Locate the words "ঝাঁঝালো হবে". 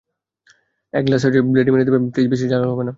2.51-2.83